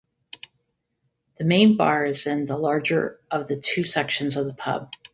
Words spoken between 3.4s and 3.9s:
the two